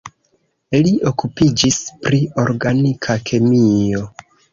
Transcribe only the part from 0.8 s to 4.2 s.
Li okupiĝis pri organika kemio.